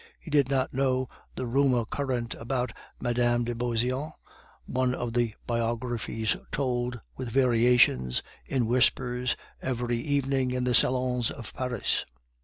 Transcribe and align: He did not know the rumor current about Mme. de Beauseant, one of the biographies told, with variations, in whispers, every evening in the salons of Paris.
He 0.19 0.31
did 0.31 0.49
not 0.49 0.73
know 0.73 1.09
the 1.35 1.45
rumor 1.45 1.85
current 1.85 2.33
about 2.33 2.71
Mme. 2.99 3.43
de 3.43 3.53
Beauseant, 3.53 4.13
one 4.65 4.95
of 4.95 5.13
the 5.13 5.35
biographies 5.45 6.35
told, 6.51 6.99
with 7.17 7.29
variations, 7.29 8.23
in 8.47 8.65
whispers, 8.65 9.35
every 9.61 9.99
evening 9.99 10.49
in 10.49 10.63
the 10.63 10.73
salons 10.73 11.29
of 11.29 11.53
Paris. 11.53 12.03